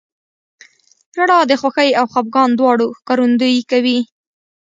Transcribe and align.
•ژړا 1.15 1.39
د 1.47 1.51
خوښۍ 1.61 1.89
او 1.99 2.05
خفګان 2.13 2.49
دواړو 2.55 2.87
ښکارندویي 2.99 3.61
کوي. 3.71 3.99